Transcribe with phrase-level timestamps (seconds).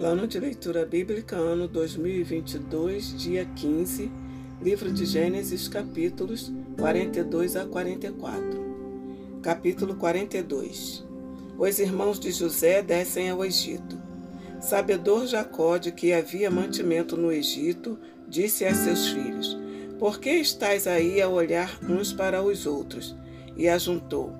[0.00, 4.10] Plano de leitura bíblica, ano 2022, dia 15,
[4.62, 8.64] livro de Gênesis, capítulos 42 a 44.
[9.42, 11.04] Capítulo 42
[11.58, 14.00] Os irmãos de José descem ao Egito.
[14.58, 19.54] Sabedor Jacó de que havia mantimento no Egito, disse a seus filhos:
[19.98, 23.14] Por que estáis aí a olhar uns para os outros?
[23.54, 24.32] E ajuntou: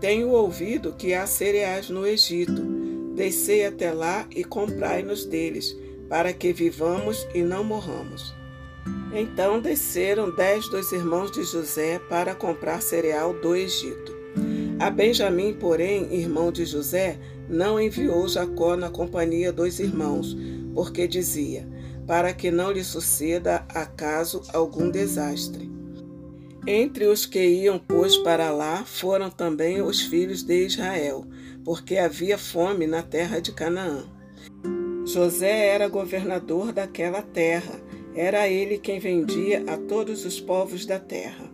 [0.00, 2.77] Tenho ouvido que há cereais no Egito
[3.18, 5.76] Descei até lá e comprai-nos deles,
[6.08, 8.32] para que vivamos e não morramos.
[9.12, 14.16] Então desceram dez dos irmãos de José para comprar cereal do Egito.
[14.78, 17.18] A Benjamim, porém, irmão de José,
[17.48, 20.36] não enviou Jacó na companhia dos irmãos,
[20.72, 21.66] porque dizia:
[22.06, 25.68] para que não lhe suceda acaso algum desastre.
[26.68, 31.24] Entre os que iam, pois, para lá foram também os filhos de Israel,
[31.68, 34.02] porque havia fome na terra de Canaã.
[35.04, 37.78] José era governador daquela terra,
[38.14, 41.44] era ele quem vendia a todos os povos da terra.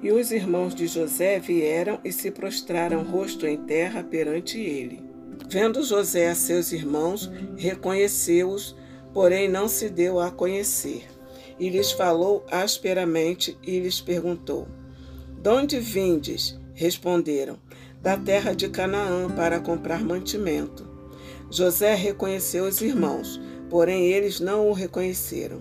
[0.00, 5.02] E os irmãos de José vieram e se prostraram rosto em terra perante ele.
[5.48, 8.76] Vendo José a seus irmãos, reconheceu-os,
[9.12, 11.08] porém não se deu a conhecer
[11.58, 14.68] e lhes falou asperamente e lhes perguntou:
[15.42, 16.56] De onde vindes?
[16.72, 17.58] Responderam:
[18.02, 20.88] Da terra de Canaã para comprar mantimento.
[21.50, 25.60] José reconheceu os irmãos, porém eles não o reconheceram.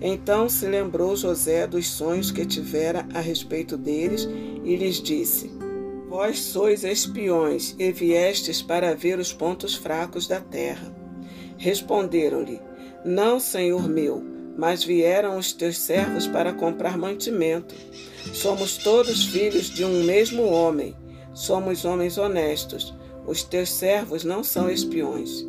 [0.00, 4.28] Então se lembrou José dos sonhos que tivera a respeito deles
[4.64, 5.50] e lhes disse:
[6.08, 10.94] Vós sois espiões e viestes para ver os pontos fracos da terra.
[11.56, 12.60] Responderam-lhe:
[13.04, 17.74] Não, senhor meu mas vieram os teus servos para comprar mantimento.
[18.32, 20.94] Somos todos filhos de um mesmo homem,
[21.34, 22.94] somos homens honestos.
[23.26, 25.44] Os teus servos não são espiões.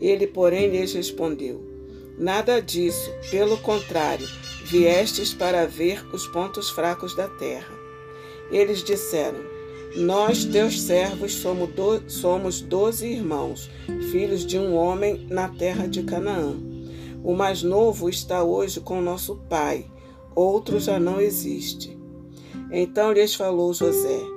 [0.00, 1.64] Ele, porém, lhes respondeu:
[2.18, 4.26] Nada disso, pelo contrário,
[4.64, 7.72] viestes para ver os pontos fracos da terra.
[8.50, 9.38] Eles disseram:
[9.96, 13.70] Nós, teus servos, somos, do, somos doze irmãos,
[14.10, 16.56] filhos de um homem na terra de Canaã.
[17.24, 19.86] O mais novo está hoje com nosso pai,
[20.34, 21.96] outro já não existe.
[22.70, 24.35] Então lhes falou José: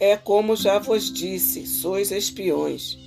[0.00, 2.98] É como já vos disse, sois espiões.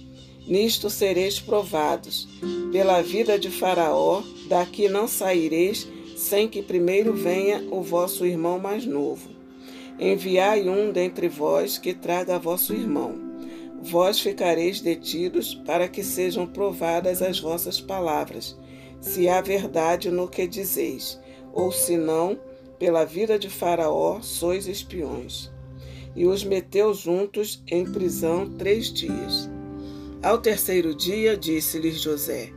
[0.48, 2.28] Nisto sereis provados.
[2.72, 8.86] Pela vida de Faraó, daqui não saireis sem que primeiro venha o vosso irmão mais
[8.86, 9.28] novo.
[10.00, 13.16] Enviai um dentre vós que traga vosso irmão.
[13.82, 18.56] Vós ficareis detidos para que sejam provadas as vossas palavras
[19.02, 21.20] se há verdade no que dizeis,
[21.52, 22.40] ou se não,
[22.80, 25.53] pela vida de Faraó sois espiões.
[26.16, 29.50] E os meteu juntos em prisão três dias.
[30.22, 32.52] Ao terceiro dia, disse-lhes José: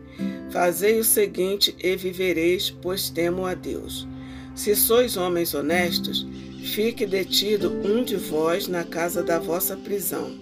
[0.51, 4.07] Fazei o seguinte e vivereis, pois temo a Deus.
[4.55, 6.27] Se sois homens honestos,
[6.65, 10.39] fique detido um de vós na casa da vossa prisão.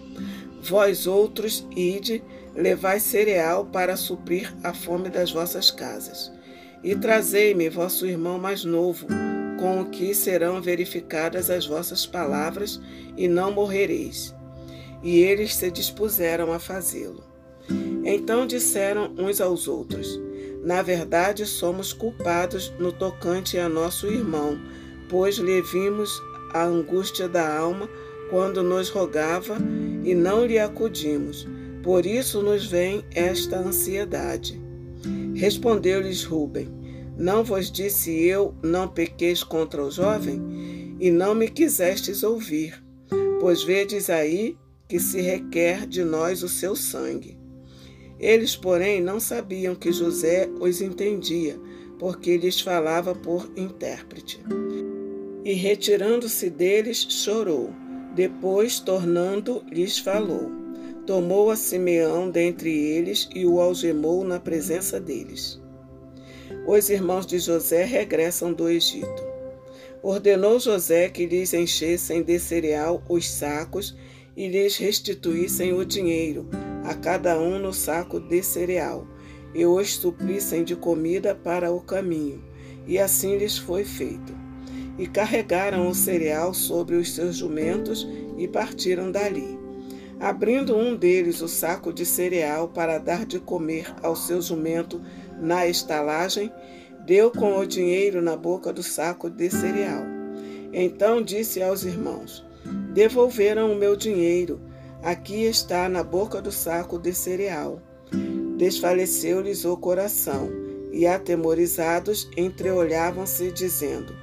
[0.63, 2.23] Vós outros, ide,
[2.55, 6.33] levai cereal para suprir a fome das vossas casas.
[6.83, 9.07] E trazei-me vosso irmão mais novo,
[9.59, 12.81] com o que serão verificadas as vossas palavras,
[13.17, 14.35] e não morrereis.
[15.03, 17.23] E eles se dispuseram a fazê-lo.
[18.05, 20.21] Então disseram uns aos outros:
[20.63, 24.59] Na verdade, somos culpados no tocante a nosso irmão,
[25.09, 26.11] pois lhe vimos
[26.53, 27.89] a angústia da alma
[28.31, 29.57] quando nos rogava
[30.03, 31.47] e não lhe acudimos
[31.85, 34.59] por isso nos vem esta ansiedade.
[35.35, 36.67] Respondeu-lhes Rubem:
[37.17, 40.97] Não vos disse eu, não pequeis contra o jovem?
[40.99, 42.83] E não me quisestes ouvir,
[43.41, 44.57] pois vedes aí
[44.89, 47.39] que se requer de nós o seu sangue.
[48.19, 51.59] Eles, porém, não sabiam que José os entendia,
[51.99, 54.41] porque lhes falava por intérprete.
[55.45, 57.73] E retirando-se deles, chorou.
[58.15, 60.51] Depois, tornando, lhes falou.
[61.07, 65.61] Tomou a Simeão dentre eles e o algemou na presença deles.
[66.67, 69.23] Os irmãos de José regressam do Egito.
[70.03, 73.95] Ordenou José que lhes enchessem de cereal os sacos
[74.35, 76.49] e lhes restituíssem o dinheiro,
[76.83, 79.07] a cada um no saco de cereal,
[79.55, 82.43] e os suprissem de comida para o caminho.
[82.87, 84.35] E assim lhes foi feito.
[84.99, 88.09] E carregaram o cereal sobre os seus jumentos
[88.39, 89.59] e partiram dali.
[90.19, 95.03] Abrindo um deles o saco de cereal para dar de comer ao seu jumento
[95.41, 96.53] na estalagem,
[97.05, 100.03] deu com o dinheiro na boca do saco de cereal.
[100.73, 102.45] Então disse aos irmãos:
[102.93, 104.61] Devolveram o meu dinheiro,
[105.03, 107.81] aqui está na boca do saco de cereal.
[108.57, 110.49] desfaleceu-lhes o coração,
[110.93, 114.15] e atemorizados entreolhavam-se, dizendo: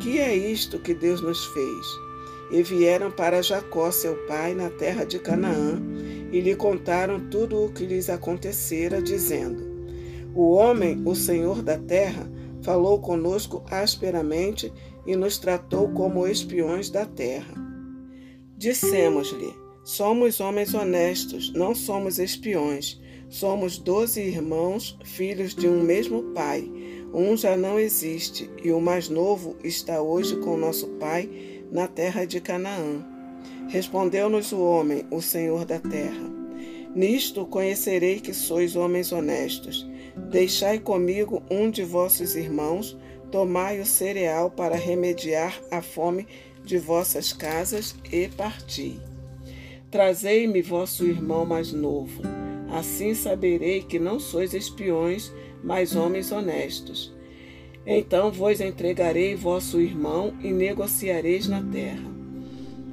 [0.00, 1.86] Que é isto que Deus nos fez?
[2.50, 5.80] E vieram para Jacó, seu pai, na terra de Canaã,
[6.30, 9.71] e lhe contaram tudo o que lhes acontecera, dizendo:
[10.34, 12.30] O homem, o senhor da terra,
[12.62, 14.72] falou conosco asperamente
[15.06, 17.54] e nos tratou como espiões da terra.
[18.56, 19.52] Dissemos-lhe:
[19.84, 23.00] Somos homens honestos, não somos espiões.
[23.28, 26.70] Somos doze irmãos, filhos de um mesmo pai.
[27.14, 32.26] Um já não existe e o mais novo está hoje com nosso pai na terra
[32.26, 33.02] de Canaã.
[33.68, 36.30] Respondeu-nos o homem, o Senhor da terra:
[36.94, 39.88] Nisto conhecerei que sois homens honestos.
[40.16, 42.96] Deixai comigo um de vossos irmãos,
[43.30, 46.26] tomai o cereal para remediar a fome
[46.64, 49.00] de vossas casas e parti.
[49.90, 52.22] Trazei-me vosso irmão mais novo,
[52.70, 55.32] assim saberei que não sois espiões,
[55.62, 57.14] mas homens honestos.
[57.86, 62.11] Então vos entregarei vosso irmão e negociareis na terra.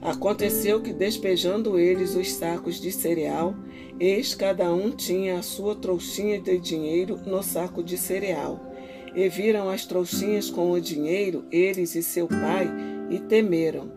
[0.01, 3.54] Aconteceu que, despejando eles os sacos de cereal,
[4.00, 8.66] eis cada um tinha a sua trouxinha de dinheiro no saco de cereal.
[9.13, 12.69] E viram as trouxinhas com o dinheiro, eles e seu pai,
[13.10, 13.92] e temeram.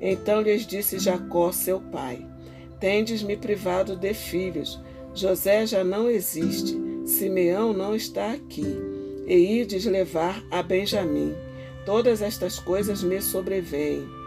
[0.00, 2.24] Então lhes disse Jacó, seu pai:
[2.78, 4.80] Tendes-me privado de filhos.
[5.12, 8.76] José já não existe, Simeão não está aqui.
[9.26, 11.34] E ides levar a Benjamim.
[11.84, 14.19] Todas estas coisas me sobrevêm.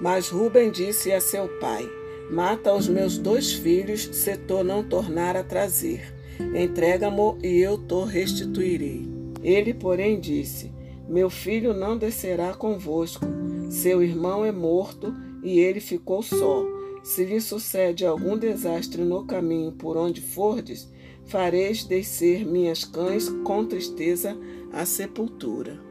[0.00, 1.88] Mas Ruben disse a seu pai:
[2.30, 6.14] Mata os meus dois filhos, se tu não tornar a trazer.
[6.54, 9.08] Entrega-mo e eu te restituirei.
[9.42, 10.72] Ele, porém, disse:
[11.08, 13.26] Meu filho não descerá convosco.
[13.70, 16.64] Seu irmão é morto e ele ficou só.
[17.02, 20.88] Se lhe sucede algum desastre no caminho por onde fordes,
[21.24, 24.36] fareis descer minhas cães com tristeza
[24.72, 25.87] à sepultura.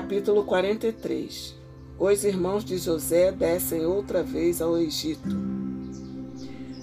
[0.00, 1.54] Capítulo 43
[1.98, 5.28] Os irmãos de José descem outra vez ao Egito.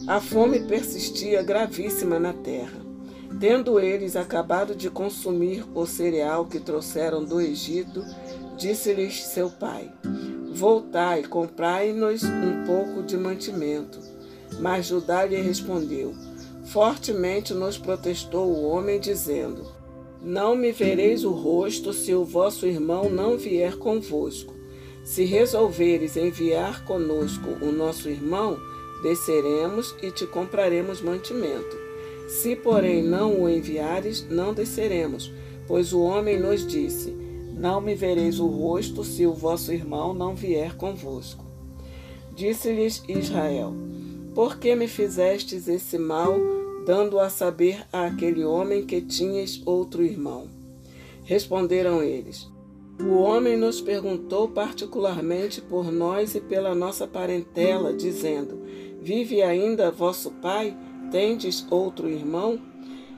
[0.06, 2.80] A fome persistia gravíssima na terra.
[3.40, 8.06] Tendo eles acabado de consumir o cereal que trouxeram do Egito,
[8.56, 9.92] disse-lhes seu pai:
[10.54, 14.00] Voltai, comprai-nos um pouco de mantimento.
[14.60, 16.14] Mas Judá lhe respondeu:
[16.66, 19.77] Fortemente nos protestou o homem, dizendo:
[20.28, 24.54] não me vereis o rosto se o vosso irmão não vier convosco.
[25.02, 28.60] Se resolveres enviar conosco o nosso irmão,
[29.02, 31.78] desceremos e te compraremos mantimento.
[32.28, 35.32] Se, porém, não o enviares, não desceremos,
[35.66, 37.12] pois o homem nos disse:
[37.54, 41.46] Não me vereis o rosto se o vosso irmão não vier convosco.
[42.36, 43.74] Disse-lhes Israel:
[44.36, 46.38] Por que me fizestes esse mal?
[46.88, 50.48] Dando a saber àquele homem que tinhas outro irmão.
[51.26, 52.50] Responderam eles:
[52.98, 58.62] O homem nos perguntou particularmente por nós e pela nossa parentela, dizendo:
[59.02, 60.78] Vive ainda vosso pai?
[61.12, 62.58] Tendes outro irmão?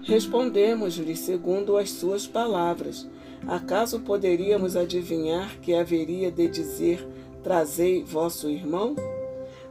[0.01, 3.07] Respondemos-lhe segundo as suas palavras.
[3.47, 7.07] Acaso poderíamos adivinhar que haveria de dizer:
[7.43, 8.95] Trazei vosso irmão?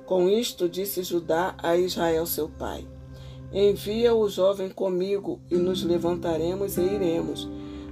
[0.07, 2.87] Com isto disse Judá a Israel seu pai:
[3.53, 7.49] Envia o jovem comigo e nos levantaremos e iremos,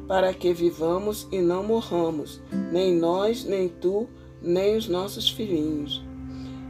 [0.06, 4.06] para que vivamos e não morramos, nem nós, nem tu,
[4.42, 6.04] nem os nossos filhinhos.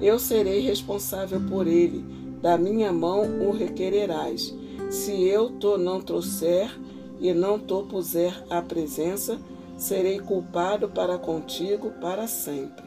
[0.00, 2.04] Eu serei responsável por ele,
[2.40, 4.54] da minha mão o requererás.
[4.88, 6.70] Se eu to não trouxer
[7.18, 9.38] e não to puser à presença,
[9.76, 12.84] serei culpado para contigo para sempre.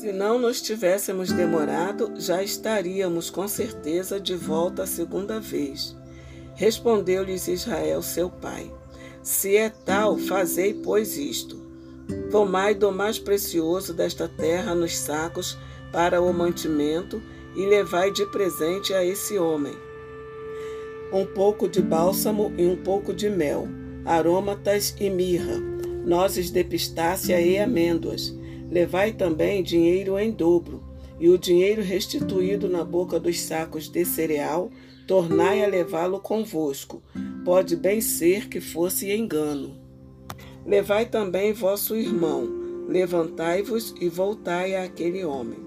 [0.00, 5.94] Se não nos tivéssemos demorado, já estaríamos com certeza de volta a segunda vez.
[6.54, 8.72] Respondeu-lhes Israel, seu pai:
[9.22, 11.60] Se é tal, fazei, pois, isto.
[12.30, 15.58] Tomai do mais precioso desta terra nos sacos
[15.92, 17.22] para o mantimento
[17.54, 19.76] e levai de presente a esse homem
[21.12, 23.68] um pouco de bálsamo e um pouco de mel,
[24.06, 25.58] aromatas e mirra,
[26.06, 28.39] nozes de pistácia e amêndoas
[28.70, 30.80] Levai também dinheiro em dobro,
[31.18, 34.70] e o dinheiro restituído na boca dos sacos de cereal,
[35.08, 37.02] tornai a levá-lo convosco.
[37.44, 39.76] Pode bem ser que fosse engano.
[40.64, 42.48] Levai também vosso irmão,
[42.88, 45.58] levantai-vos e voltai àquele homem.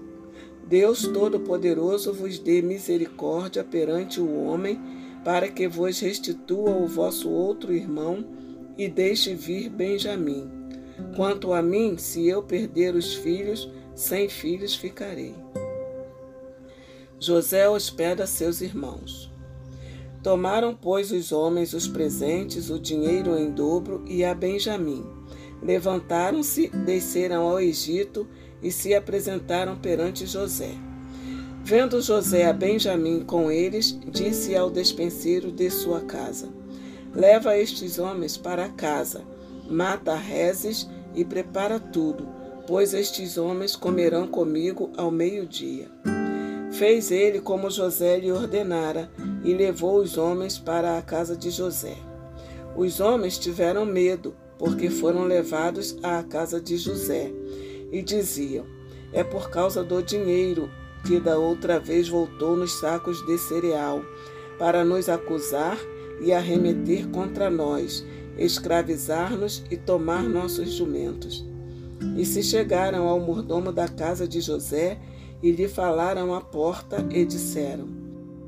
[0.66, 4.80] Deus Todo-Poderoso vos dê misericórdia perante o homem,
[5.22, 8.24] para que vos restitua o vosso outro irmão
[8.78, 10.63] e deixe vir Benjamim
[11.16, 15.34] Quanto a mim, se eu perder os filhos, sem filhos ficarei.
[17.18, 19.32] José hospeda seus irmãos.
[20.22, 25.04] Tomaram, pois, os homens os presentes, o dinheiro em dobro e a Benjamim.
[25.62, 28.26] Levantaram-se, desceram ao Egito
[28.62, 30.74] e se apresentaram perante José.
[31.62, 36.48] Vendo José a Benjamim com eles, disse ao despenseiro de sua casa:
[37.14, 39.22] Leva estes homens para casa,
[39.68, 42.28] mata rezes e prepara tudo,
[42.66, 45.88] pois estes homens comerão comigo ao meio-dia.
[46.72, 49.08] Fez ele como José lhe ordenara
[49.44, 51.96] e levou os homens para a casa de José.
[52.76, 57.32] Os homens tiveram medo, porque foram levados à casa de José,
[57.92, 58.66] e diziam:
[59.12, 60.68] É por causa do dinheiro
[61.06, 64.02] que da outra vez voltou nos sacos de cereal,
[64.58, 65.78] para nos acusar
[66.20, 68.04] e arremeter contra nós,
[68.38, 71.44] escravizar-nos e tomar nossos jumentos.
[72.16, 74.98] E se chegaram ao mordomo da casa de José
[75.42, 77.88] e lhe falaram à porta e disseram: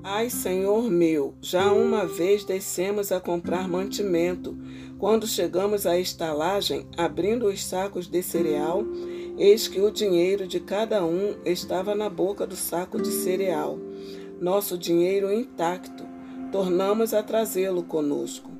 [0.02, 4.56] Ai, Senhor meu, já uma vez descemos a comprar mantimento.
[4.98, 8.84] Quando chegamos à estalagem, abrindo os sacos de cereal,
[9.36, 13.78] eis que o dinheiro de cada um estava na boca do saco de cereal,
[14.40, 16.04] nosso dinheiro intacto.
[16.50, 18.50] Tornamos a trazê-lo conosco.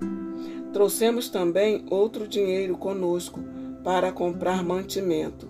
[0.76, 3.40] Trouxemos também outro dinheiro conosco
[3.83, 5.49] para comprar mantimento.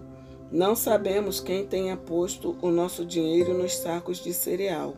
[0.53, 4.95] Não sabemos quem tenha posto o nosso dinheiro nos sacos de cereal.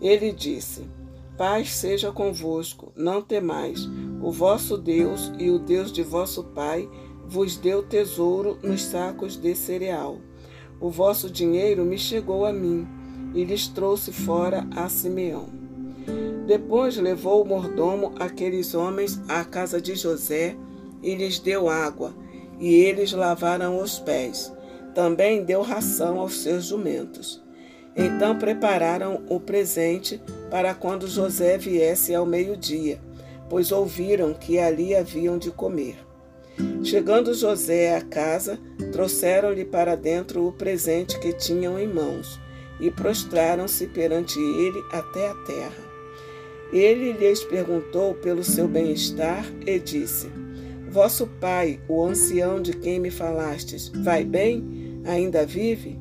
[0.00, 0.88] Ele disse:
[1.36, 3.88] Paz seja convosco, não temais.
[4.22, 6.88] O vosso Deus e o Deus de vosso Pai
[7.26, 10.20] vos deu tesouro nos sacos de cereal.
[10.80, 12.86] O vosso dinheiro me chegou a mim,
[13.34, 15.63] e lhes trouxe fora a Simeão.
[16.46, 20.56] Depois levou o mordomo aqueles homens à casa de José
[21.02, 22.14] e lhes deu água,
[22.60, 24.52] e eles lavaram os pés.
[24.94, 27.42] Também deu ração aos seus jumentos.
[27.96, 30.20] Então prepararam o presente
[30.50, 33.00] para quando José viesse ao meio-dia,
[33.48, 35.96] pois ouviram que ali haviam de comer.
[36.82, 38.58] Chegando José à casa,
[38.92, 42.38] trouxeram-lhe para dentro o presente que tinham em mãos
[42.80, 45.83] e prostraram-se perante ele até a terra.
[46.72, 50.28] Ele lhes perguntou pelo seu bem-estar e disse:
[50.88, 55.02] Vosso pai, o ancião de quem me falastes, vai bem?
[55.04, 55.98] Ainda vive?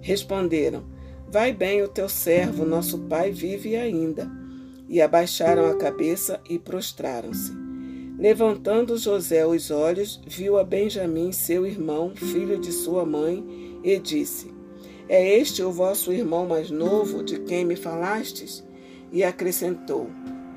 [0.00, 0.84] Responderam:
[1.30, 4.30] Vai bem o teu servo, nosso pai vive ainda.
[4.88, 7.52] E abaixaram a cabeça e prostraram-se.
[8.18, 14.52] Levantando José os olhos, viu a Benjamim, seu irmão, filho de sua mãe, e disse:
[15.08, 18.64] É este o vosso irmão mais novo, de quem me falastes?
[19.12, 20.10] E acrescentou: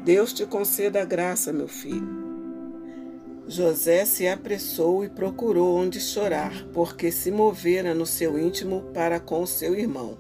[0.03, 2.23] Deus te conceda graça, meu filho.
[3.47, 9.45] José se apressou e procurou onde chorar, porque se movera no seu íntimo para com
[9.45, 10.17] seu irmão.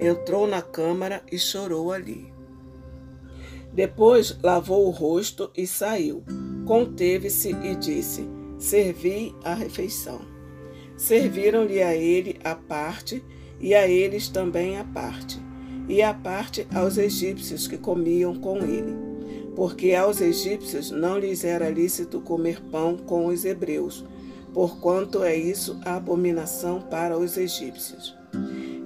[0.00, 2.32] Entrou na câmara e chorou ali.
[3.72, 6.24] Depois lavou o rosto e saiu.
[6.66, 8.26] Conteve-se e disse:
[8.58, 10.20] Servi a refeição.
[10.96, 13.22] Serviram-lhe a ele a parte
[13.60, 15.43] e a eles também a parte
[15.88, 18.96] e a parte aos egípcios que comiam com ele,
[19.54, 24.04] porque aos egípcios não lhes era lícito comer pão com os hebreus,
[24.52, 28.16] porquanto é isso a abominação para os egípcios.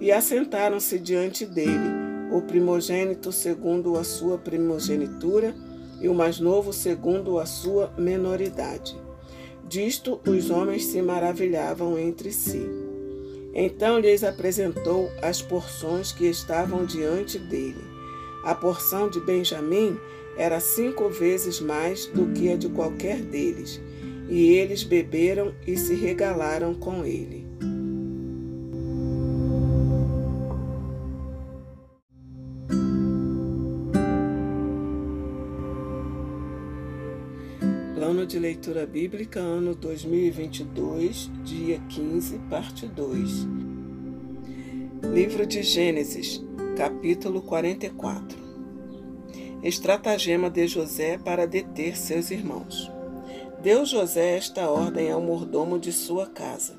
[0.00, 1.90] E assentaram-se diante dele,
[2.30, 5.54] o primogênito segundo a sua primogenitura,
[6.00, 8.96] e o mais novo segundo a sua menoridade.
[9.68, 12.87] Disto os homens se maravilhavam entre si.
[13.60, 17.84] Então lhes apresentou as porções que estavam diante dele.
[18.44, 19.98] A porção de Benjamim
[20.36, 23.80] era cinco vezes mais do que a de qualquer deles,
[24.28, 27.37] e eles beberam e se regalaram com ele.
[37.98, 43.48] Plano de Leitura Bíblica, ano 2022, dia 15, parte 2.
[45.12, 46.40] Livro de Gênesis,
[46.76, 48.38] capítulo 44.
[49.64, 52.88] Estratagema de José para deter seus irmãos.
[53.60, 56.78] Deu José esta ordem ao mordomo de sua casa: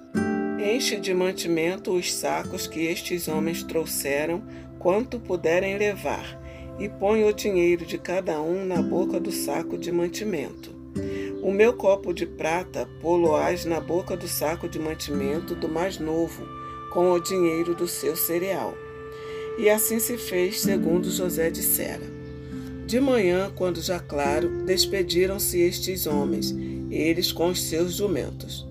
[0.73, 4.41] Enche de mantimento os sacos que estes homens trouxeram,
[4.79, 6.41] quanto puderem levar,
[6.79, 10.78] e põe o dinheiro de cada um na boca do saco de mantimento.
[11.41, 16.45] O meu copo de prata poloás na boca do saco de mantimento do mais novo,
[16.91, 18.73] com o dinheiro do seu cereal.
[19.57, 22.19] E assim se fez, segundo José dissera.
[22.85, 26.55] De manhã, quando já claro, despediram-se estes homens,
[26.89, 28.67] eles com os seus jumentos.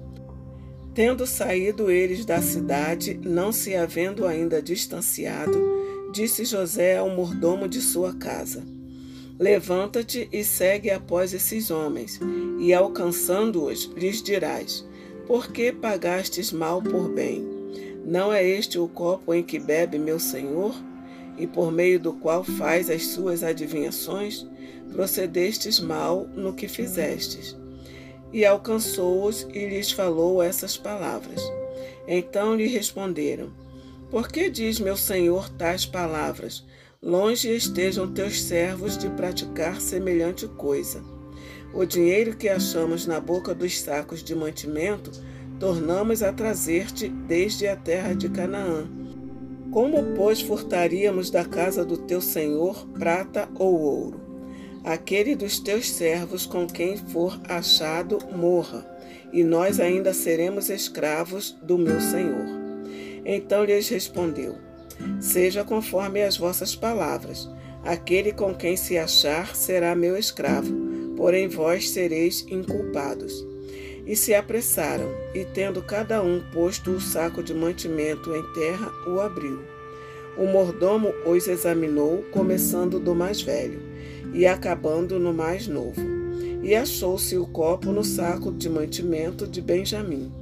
[0.95, 5.59] Tendo saído eles da cidade, não se havendo ainda distanciado,
[6.13, 8.65] disse José ao mordomo de sua casa:
[9.39, 12.19] Levanta-te e segue após esses homens,
[12.59, 14.85] e alcançando-os, lhes dirás:
[15.29, 17.47] Por que pagastes mal por bem?
[18.05, 20.75] Não é este o copo em que bebe meu senhor?
[21.37, 24.45] E por meio do qual faz as suas adivinhações?
[24.91, 27.57] Procedestes mal no que fizestes.
[28.33, 31.41] E alcançou-os e lhes falou essas palavras.
[32.09, 33.53] Então lhe responderam:
[34.11, 36.65] Por que diz meu senhor tais palavras?
[37.01, 41.01] Longe estejam teus servos de praticar semelhante coisa.
[41.73, 45.13] O dinheiro que achamos na boca dos sacos de mantimento,
[45.61, 48.89] tornamos a trazer-te desde a terra de Canaã.
[49.71, 54.21] Como, pois, furtaríamos da casa do teu senhor prata ou ouro?
[54.83, 58.85] Aquele dos teus servos com quem for achado morra,
[59.33, 62.47] e nós ainda seremos escravos do meu senhor.
[63.25, 64.68] Então lhes respondeu:
[65.21, 67.49] Seja conforme as vossas palavras.
[67.85, 70.73] Aquele com quem se achar será meu escravo,
[71.17, 73.47] porém vós sereis inculpados.
[74.07, 79.21] E se apressaram, e tendo cada um posto o saco de mantimento em terra, o
[79.21, 79.61] abriu.
[80.37, 83.81] O mordomo os examinou, começando do mais velho
[84.33, 86.01] e acabando no mais novo.
[86.63, 90.33] E achou-se o copo no saco de mantimento de Benjamim.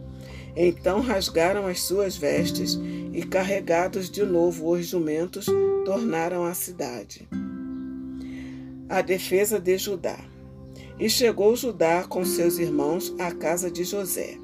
[0.57, 2.79] Então rasgaram as suas vestes
[3.17, 5.47] e, carregados de novo os jumentos,
[5.87, 7.27] tornaram à cidade.
[8.91, 10.19] A defesa de Judá.
[11.01, 14.37] E chegou Judá com seus irmãos à casa de José.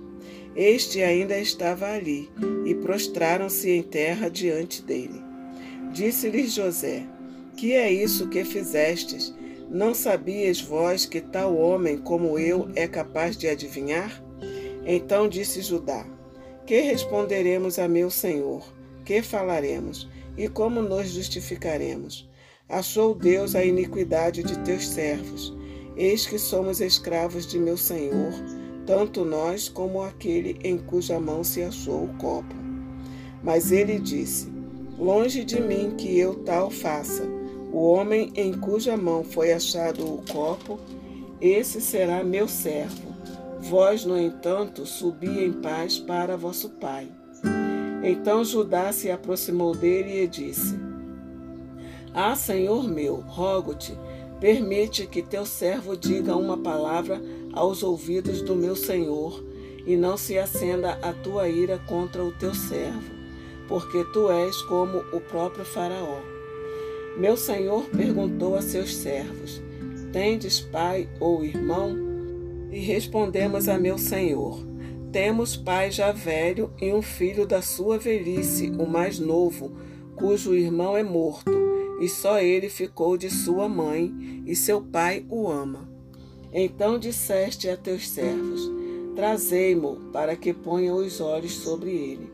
[0.57, 2.31] Este ainda estava ali,
[2.64, 5.23] e prostraram-se em terra diante dele.
[5.93, 7.07] Disse-lhes José:
[7.55, 9.35] Que é isso que fizestes?
[9.69, 14.25] Não sabias vós que tal homem como eu é capaz de adivinhar?
[14.87, 16.07] Então disse Judá:
[16.64, 18.62] Que responderemos a meu senhor?
[19.05, 20.09] Que falaremos?
[20.37, 22.31] E como nos justificaremos?
[22.68, 25.53] Achou Deus a iniquidade de teus servos.
[25.96, 28.33] Eis que somos escravos de meu senhor,
[28.87, 32.55] tanto nós como aquele em cuja mão se achou o copo.
[33.42, 34.48] Mas ele disse:
[34.96, 37.25] Longe de mim que eu tal faça.
[37.72, 40.79] O homem em cuja mão foi achado o copo,
[41.40, 43.12] esse será meu servo
[43.62, 47.09] Vós, no entanto, subi em paz para vosso pai.
[48.03, 50.77] Então Judá se aproximou dele e disse:
[52.12, 53.96] Ah, Senhor meu, rogo-te,
[54.40, 57.22] permite que teu servo diga uma palavra
[57.53, 59.40] aos ouvidos do meu senhor,
[59.87, 63.12] e não se acenda a tua ira contra o teu servo,
[63.68, 66.20] porque tu és como o próprio Faraó.
[67.16, 69.62] Meu senhor perguntou a seus servos:
[70.12, 72.12] Tendes pai ou irmão?
[72.72, 74.58] E respondemos a meu senhor:
[75.12, 79.72] Temos pai já velho e um filho da sua velhice, o mais novo,
[80.16, 81.52] cujo irmão é morto,
[82.00, 85.87] e só ele ficou de sua mãe, e seu pai o ama.
[86.50, 88.70] Então disseste a teus servos:
[89.14, 92.32] Trazei-mo, para que ponha os olhos sobre ele.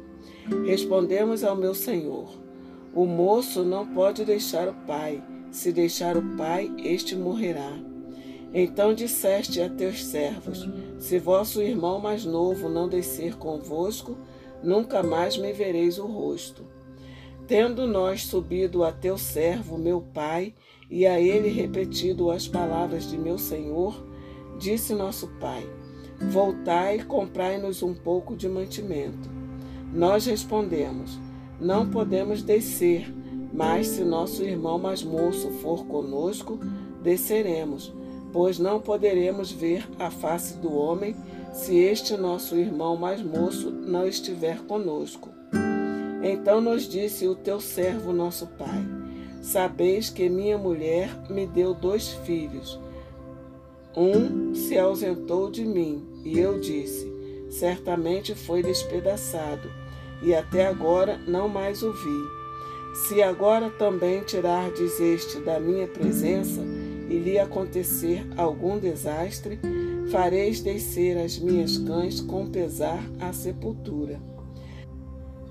[0.64, 2.30] Respondemos ao meu senhor:
[2.94, 5.20] O moço não pode deixar o pai.
[5.50, 7.87] Se deixar o pai, este morrerá.
[8.52, 14.16] Então disseste a teus servos: Se vosso irmão mais novo não descer convosco,
[14.62, 16.64] nunca mais me vereis o rosto.
[17.46, 20.54] Tendo nós subido a teu servo, meu pai,
[20.90, 24.02] e a ele repetido as palavras de meu senhor,
[24.58, 25.68] disse nosso pai:
[26.30, 29.28] Voltai e comprai-nos um pouco de mantimento.
[29.92, 31.18] Nós respondemos:
[31.60, 33.14] Não podemos descer,
[33.52, 36.58] mas se nosso irmão mais moço for conosco,
[37.02, 37.92] desceremos
[38.32, 41.14] pois não poderemos ver a face do homem
[41.52, 45.30] se este nosso irmão mais moço não estiver conosco.
[46.22, 48.84] Então nos disse o teu servo, nosso pai:
[49.40, 52.78] Sabeis que minha mulher me deu dois filhos.
[53.96, 57.10] Um se ausentou de mim, e eu disse:
[57.50, 59.70] Certamente foi despedaçado,
[60.22, 62.38] e até agora não mais o vi.
[62.94, 66.60] Se agora também tirardes este da minha presença,
[67.08, 69.58] e lhe acontecer algum desastre,
[70.10, 74.20] fareis descer as minhas cães com pesar à sepultura.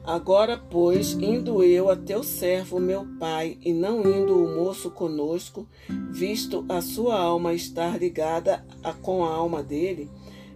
[0.07, 5.67] Agora, pois, indo eu a teu servo, meu pai, e não indo o moço conosco,
[6.09, 10.09] visto a sua alma estar ligada a, com a alma dele,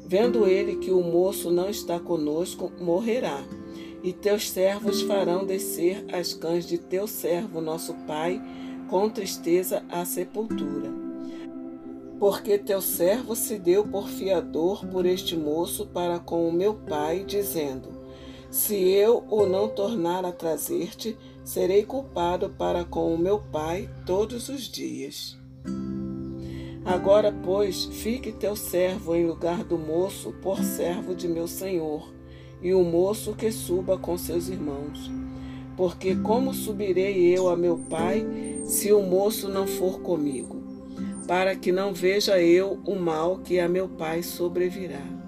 [0.05, 3.43] vendo ele que o moço não está conosco, morrerá.
[4.01, 8.41] E teus servos farão descer as cães de teu servo, nosso pai,
[8.91, 10.91] com tristeza à sepultura.
[12.19, 17.23] Porque teu servo se deu por fiador por este moço para com o meu pai,
[17.25, 17.87] dizendo:
[18.51, 24.49] Se eu o não tornar a trazer-te, serei culpado para com o meu pai todos
[24.49, 25.37] os dias.
[26.83, 32.11] Agora, pois, fique teu servo em lugar do moço por servo de meu senhor,
[32.61, 35.09] e o moço que suba com seus irmãos.
[35.77, 40.61] Porque como subirei eu a meu pai se o moço não for comigo?
[41.27, 45.20] Para que não veja eu o mal que a meu pai sobrevirá.